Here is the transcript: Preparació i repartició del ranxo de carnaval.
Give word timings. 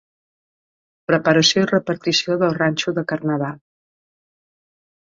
Preparació 1.11 1.63
i 1.65 1.69
repartició 1.73 2.39
del 2.45 2.59
ranxo 2.63 2.95
de 2.99 3.07
carnaval. 3.13 3.65